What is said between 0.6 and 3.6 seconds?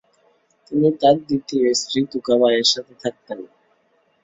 তিনি তার দ্বিতীয় স্ত্রী তুকাবাঈয়ের সাথে থাকতেন।